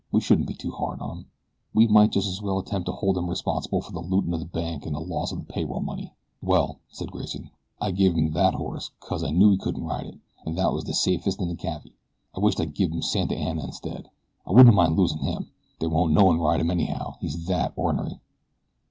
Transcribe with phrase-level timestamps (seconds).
[0.11, 1.25] We shouldn't be too hard on him.
[1.75, 4.47] We might just as well attempt to hold him responsible for the looting of the
[4.47, 8.33] bank and the loss of the pay roll money." "Well," said Grayson, "I give him
[8.33, 11.55] thet horse 'cause I knew he couldn't ride, an' thet was the safest horse in
[11.55, 11.93] the cavvy.
[12.35, 14.07] I wisht I'd given him Santa Anna instid
[14.43, 15.51] I wouldn't a minded losin' him.
[15.77, 18.19] There won't no one ride him anyhow he's thet ornery."